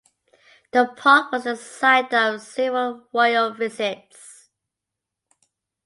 [0.71, 4.49] The park was the site of several royal visits.